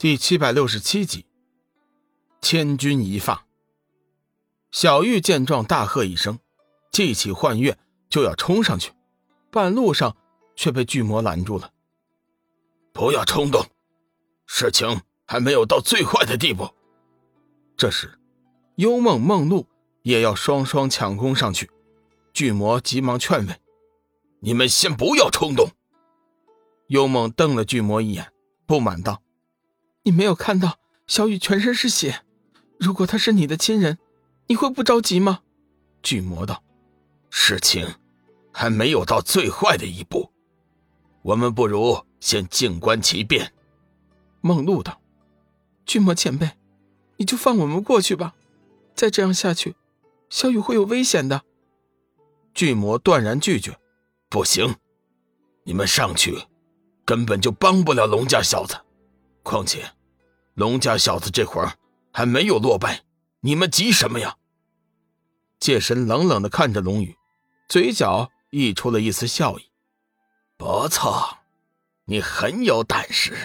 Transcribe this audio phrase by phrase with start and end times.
[0.00, 1.26] 第七百六十七集，
[2.40, 3.48] 千钧一发。
[4.70, 6.38] 小玉见状，大喝一声，
[6.92, 7.76] 记起幻月，
[8.08, 8.92] 就要冲上去，
[9.50, 10.16] 半路上
[10.54, 11.72] 却被巨魔拦住了。
[12.92, 13.60] 不要冲动，
[14.46, 16.72] 事情还没有到最坏的地步。
[17.76, 18.20] 这时，
[18.76, 19.66] 幽梦、梦露
[20.02, 21.68] 也要双双抢攻上去，
[22.32, 23.60] 巨魔急忙劝慰
[24.38, 25.72] ：“你们先不要冲动。”
[26.86, 28.32] 幽梦瞪了巨魔一眼，
[28.64, 29.20] 不满道。
[30.04, 32.22] 你没有看到小雨全身是血，
[32.78, 33.98] 如果他是你的亲人，
[34.46, 35.40] 你会不着急吗？
[36.02, 36.62] 巨魔道
[37.28, 37.96] ：“事情
[38.52, 40.32] 还没有到最坏的一步，
[41.22, 43.52] 我们不如先静观其变。”
[44.40, 45.00] 梦露道
[45.84, 46.52] ：“巨魔前辈，
[47.16, 48.34] 你就放我们过去吧，
[48.94, 49.74] 再这样下去，
[50.30, 51.42] 小雨会有危险的。”
[52.54, 53.76] 巨魔断然拒绝
[54.30, 54.76] ：“不行，
[55.64, 56.46] 你们上去
[57.04, 58.76] 根本就帮不了龙家小子，
[59.42, 59.90] 况且……”
[60.58, 61.78] 龙家小子这会儿
[62.12, 63.04] 还没有落败，
[63.42, 64.38] 你们急什么呀？
[65.60, 67.16] 界神冷冷的看着龙宇，
[67.68, 69.70] 嘴角溢出了一丝笑意。
[70.56, 71.38] 不错，
[72.06, 73.38] 你很有胆识，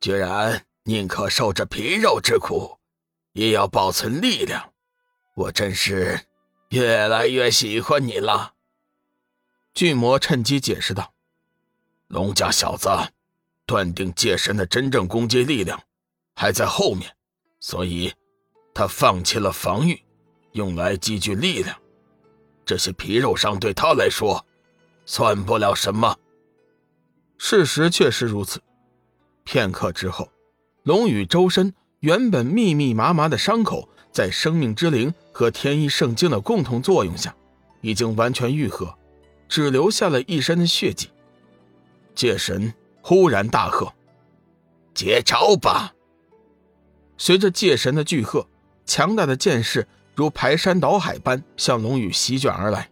[0.00, 2.80] 居然宁可受这皮肉之苦，
[3.34, 4.72] 也要保存力量。
[5.36, 6.26] 我真是
[6.70, 8.54] 越来越喜欢你了。
[9.72, 11.14] 巨魔趁机解释道
[12.08, 12.88] ：“龙家小子
[13.64, 15.80] 断定界神的真正攻击力量。”
[16.40, 17.12] 还在后面，
[17.58, 18.12] 所以，
[18.72, 20.00] 他放弃了防御，
[20.52, 21.76] 用来积聚力量。
[22.64, 24.46] 这些皮肉伤对他来说，
[25.04, 26.16] 算不了什么。
[27.38, 28.62] 事实确实如此。
[29.42, 30.30] 片刻之后，
[30.84, 37.34] 龙宇周身原本密密麻麻的伤口，在生命之灵和天一圣经的共同作用下，
[37.80, 38.96] 已经完全愈合，
[39.48, 41.10] 只留下了一身的血迹。
[42.14, 42.72] 界神
[43.02, 43.92] 忽然大喝
[44.94, 45.92] ：“接招吧！”
[47.18, 48.46] 随着界神的巨喝，
[48.86, 52.88] 强大的剑势如排山倒海般向龙宇席卷而来。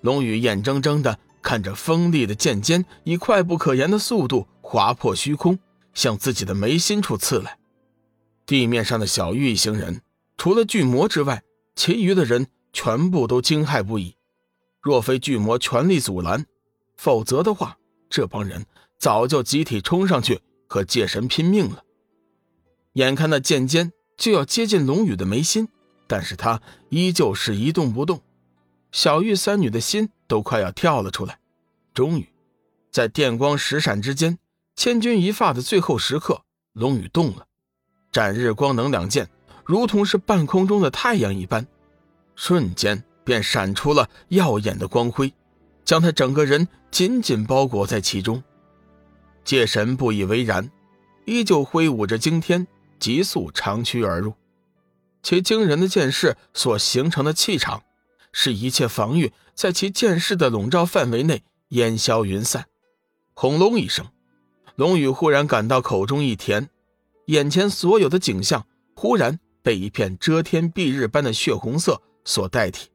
[0.00, 5.58] 龙宇眼睁睁地看着锋利的剑尖以快不可言的速度划破虚空，
[5.92, 7.58] 向自己的眉心处刺来。
[8.46, 10.00] 地面上的小玉一行人，
[10.36, 11.42] 除了巨魔之外，
[11.76, 14.16] 其余的人全部都惊骇不已。
[14.80, 16.46] 若非巨魔全力阻拦，
[16.96, 17.76] 否则的话，
[18.10, 18.66] 这帮人
[18.98, 21.84] 早就集体冲上去和界神拼命了。
[22.94, 25.68] 眼看那剑尖就要接近龙宇的眉心，
[26.06, 26.60] 但是他
[26.90, 28.20] 依旧是一动不动。
[28.90, 31.38] 小玉三女的心都快要跳了出来。
[31.94, 32.28] 终于，
[32.90, 34.38] 在电光石闪之间，
[34.76, 36.42] 千钧一发的最后时刻，
[36.74, 37.46] 龙宇动了。
[38.10, 39.30] 斩日光能两剑
[39.64, 41.66] 如同是半空中的太阳一般，
[42.36, 45.32] 瞬间便闪出了耀眼的光辉，
[45.82, 48.42] 将他整个人紧紧包裹在其中。
[49.44, 50.70] 界神不以为然，
[51.24, 52.66] 依旧挥舞着惊天。
[53.02, 54.34] 急速长驱而入，
[55.24, 57.82] 其惊人的剑势所形成的气场，
[58.32, 62.66] 使一切防御在其剑势的笼罩范围内烟消云散。
[63.34, 64.06] 轰隆一声，
[64.76, 66.70] 龙宇忽然感到口中一甜，
[67.26, 72.88] 眼前所有的景象忽然被一片遮天蔽日般的血红色所代替。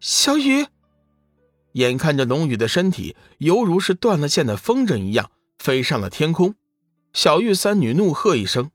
[0.00, 0.66] 小雨，
[1.74, 5.30] 眼看着龙宇的身体犹如是断了线的风筝一样
[5.60, 6.56] 飞上了天空，
[7.12, 8.72] 小玉三女怒喝一声。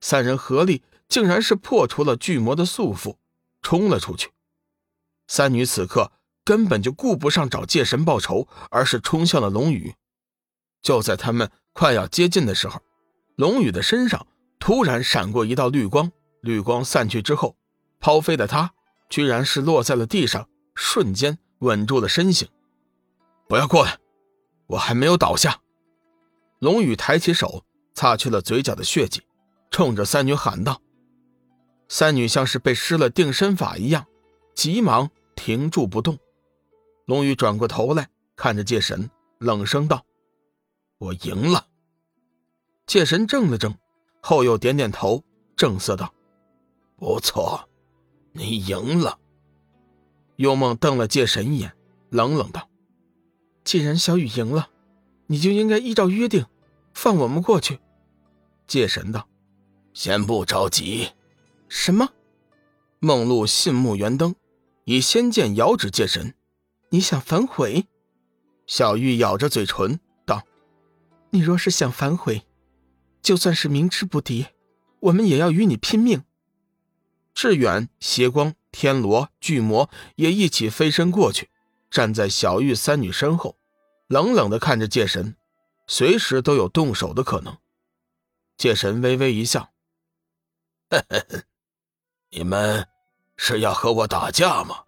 [0.00, 3.16] 三人合力，竟然是破除了巨魔的束缚，
[3.62, 4.30] 冲了出去。
[5.26, 6.12] 三女此刻
[6.44, 9.94] 根本就顾不上找界神报仇，而是冲向了龙宇。
[10.80, 12.80] 就在他们快要接近的时候，
[13.36, 14.26] 龙宇的身上
[14.58, 16.10] 突然闪过一道绿光，
[16.40, 17.56] 绿光散去之后，
[18.00, 18.72] 抛飞的他
[19.10, 22.48] 居然是落在了地上，瞬间稳住了身形。
[23.48, 23.98] 不要过来，
[24.68, 25.60] 我还没有倒下。
[26.60, 27.64] 龙宇抬起手，
[27.94, 29.22] 擦去了嘴角的血迹。
[29.70, 30.80] 冲着三女喊道
[31.88, 34.06] ：“三女像是被施了定身法一样，
[34.54, 36.18] 急忙停住不动。”
[37.06, 40.04] 龙宇转过头来看着界神，冷声道
[40.98, 41.66] ：“我赢了。”
[42.86, 43.74] 界神怔了怔，
[44.20, 45.22] 后又点点头，
[45.56, 46.12] 正色道
[46.96, 47.68] ：“不错，
[48.32, 49.18] 你赢了。”
[50.36, 51.76] 幽梦瞪了界神一眼，
[52.10, 52.68] 冷冷道
[53.64, 54.70] ：“既然小雨赢了，
[55.26, 56.46] 你就应该依照约定，
[56.94, 57.80] 放我们过去。”
[58.66, 59.28] 界神道。
[60.00, 61.10] 先不着急。
[61.68, 62.10] 什么？
[63.00, 64.36] 梦露信目圆瞪，
[64.84, 66.36] 以仙剑遥指界神
[66.90, 67.88] ：“你想反悔？”
[68.64, 70.44] 小玉咬着嘴唇道
[71.30, 72.46] ：“你若是想反悔，
[73.22, 74.46] 就算是明知不敌，
[75.00, 76.22] 我们也要与你拼命。”
[77.34, 81.50] 志远、邪光、天罗、巨魔也一起飞身过去，
[81.90, 83.56] 站在小玉三女身后，
[84.06, 85.34] 冷冷的看着界神，
[85.88, 87.58] 随时都有动手的可能。
[88.56, 89.72] 界神微微一笑：“，
[90.90, 91.42] 呵呵呵
[92.30, 92.88] 你们
[93.36, 94.84] 是要和我打架吗？”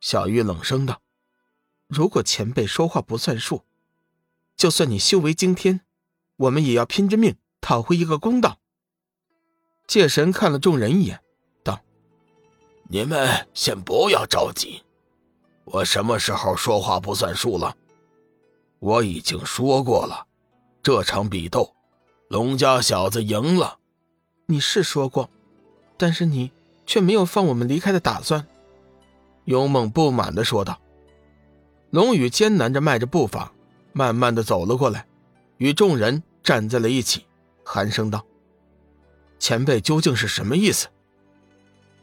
[0.00, 1.00] 小玉冷声道
[1.88, 3.62] ：“如果前辈说话不算数，
[4.56, 5.80] 就算你修为惊天，
[6.36, 8.58] 我们也要拼着命讨回一个公道。”
[9.88, 11.20] 戒神看了众人一眼，
[11.64, 11.80] 道
[12.88, 14.84] ：“你们先不要着急，
[15.64, 17.76] 我什么时候说话不算数了？
[18.78, 20.26] 我已经说过了，
[20.82, 21.74] 这场比斗，
[22.28, 23.78] 龙家小子赢了。
[24.50, 25.28] 你是说过，
[25.98, 26.50] 但是你
[26.86, 28.46] 却没有放我们离开的打算。”
[29.44, 30.80] 勇猛不满的说道。
[31.90, 33.52] 龙宇艰难着迈着步伐，
[33.92, 35.06] 慢慢的走了过来，
[35.58, 37.24] 与众人站在了一起，
[37.62, 38.24] 寒声道。
[39.38, 40.88] 前辈究竟是什么意思？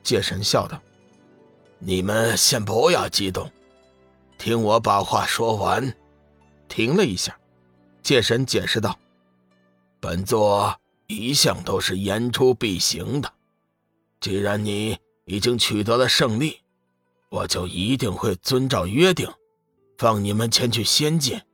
[0.03, 0.79] 界神笑道
[1.79, 3.51] ：“你们先不要激动，
[4.37, 5.95] 听我把话说完。”
[6.69, 7.37] 停了一下，
[8.01, 8.97] 界神解释道
[9.99, 13.33] ：“本座一向都是言出必行的，
[14.19, 16.61] 既然你已经取得了胜利，
[17.29, 19.29] 我就一定会遵照约定，
[19.97, 21.45] 放你们前去仙界。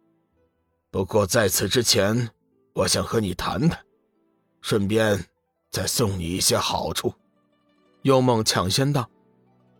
[0.89, 2.29] 不过在此之前，
[2.73, 3.85] 我想和你谈谈，
[4.61, 5.25] 顺便……”
[5.71, 7.13] 再送你一些好处，
[8.01, 9.09] 幽梦抢先道：“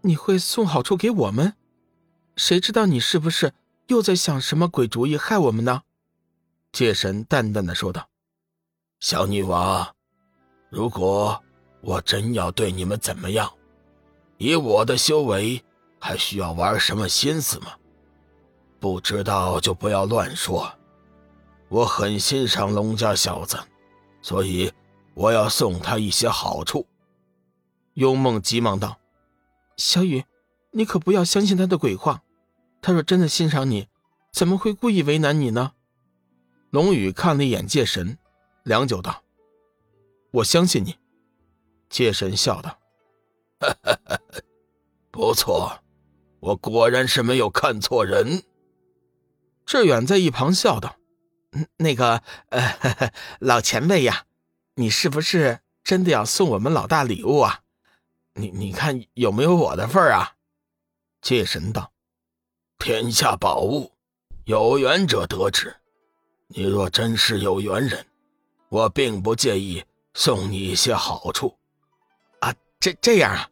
[0.04, 1.54] 你会送好处给我们？
[2.38, 3.54] 谁知道你是不是
[3.88, 5.82] 又在想什么鬼主意害我们呢？”
[6.72, 8.08] 戒神淡淡的说道
[9.02, 9.86] ：“小女王，
[10.70, 11.44] 如果
[11.82, 13.52] 我真要对你们怎么样，
[14.38, 15.62] 以我的修为，
[16.00, 17.74] 还需要玩什么心思吗？
[18.80, 20.72] 不知道就不要乱说。
[21.68, 23.60] 我很欣赏龙家小子，
[24.22, 24.72] 所以。”
[25.14, 26.88] 我要送他一些好处。
[27.96, 28.98] 幽梦急忙道
[29.76, 30.24] ：“小雨，
[30.72, 32.24] 你可不要相信他的鬼话。
[32.82, 33.90] 他若真的欣赏你，
[34.32, 35.74] 怎么会故意为难你呢？”
[36.72, 38.18] 龙宇看了一眼戒神，
[38.64, 39.24] 良久道
[40.32, 40.98] ：“我相信你。”
[41.90, 42.80] 戒神笑道
[45.12, 45.80] ：“不错，
[46.40, 48.44] 我果然是没有看错人。”
[49.66, 50.98] 志远在一旁笑道
[51.78, 54.26] ：“那个，呃，老前辈呀。”
[54.76, 57.62] 你是不是真的要送我们老大礼物啊？
[58.36, 60.38] 你你看有没有我的份啊？
[61.22, 61.92] 戒神道
[62.80, 63.92] ：“天下宝物，
[64.46, 65.76] 有缘者得之。
[66.48, 68.08] 你若真是有缘人，
[68.72, 69.84] 我并不介意
[70.14, 71.58] 送你一些好处。
[72.40, 73.50] 啊，这这样啊？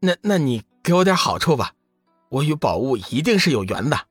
[0.00, 1.72] 那那你给我点好处吧，
[2.30, 4.08] 我与宝物一定是有缘的。”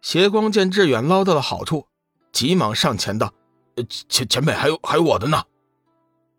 [0.00, 1.88] 邪光见志远捞到了好处，
[2.30, 3.34] 急忙上前道。
[4.08, 5.42] 前前辈还有还有我的呢，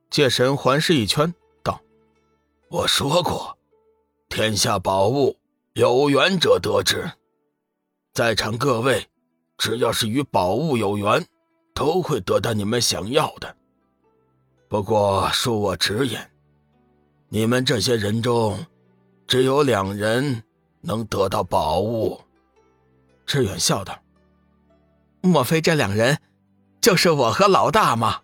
[0.09, 1.81] 戒神环视一圈，道
[2.71, 3.57] ：“我说过，
[4.29, 5.37] 天下宝物
[5.73, 7.11] 有缘者得之，
[8.13, 9.05] 在场各位，
[9.57, 11.27] 只要是与宝物有缘，
[11.77, 13.55] 都会得到你们想要的。
[14.67, 16.27] 不过恕我直言，
[17.29, 18.65] 你们这些人中，
[19.27, 20.41] 只有两人
[20.81, 22.19] 能得到宝物。”
[23.27, 23.95] 志远笑道
[25.21, 26.17] ：“莫非这两人？”
[26.81, 28.21] 就是我和老大吗？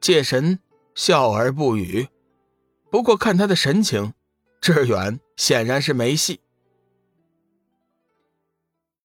[0.00, 0.60] 戒神
[0.94, 2.08] 笑而不语。
[2.90, 4.14] 不过看他的神情，
[4.62, 6.40] 志远显然是没戏。